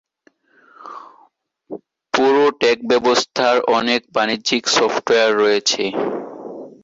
পুরো 2.13 2.45
টেক 2.61 2.77
ব্যবস্থার 2.91 3.55
অনেক 3.77 4.01
বাণিজ্যিক 4.15 4.63
সফটওয়ার 4.75 5.31
রয়েছে। 5.41 5.83